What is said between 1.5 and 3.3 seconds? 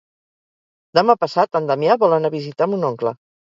en Damià vol anar a visitar mon oncle.